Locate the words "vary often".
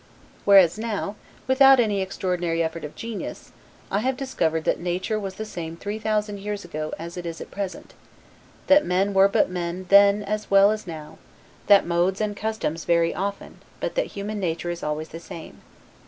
12.85-13.59